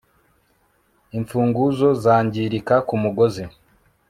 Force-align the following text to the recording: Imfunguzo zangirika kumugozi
Imfunguzo 1.17 1.87
zangirika 2.03 2.75
kumugozi 2.87 3.43